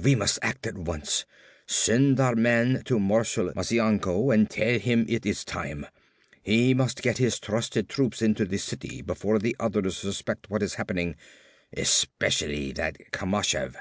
[0.00, 1.24] We must act at once!
[1.66, 5.86] Send our man to Marshal Mazianko and tell him it is time.
[6.44, 10.74] He must get his trusted troops into the city before the others suspect what is
[10.74, 11.16] happening,
[11.76, 13.74] especially that Kamashev."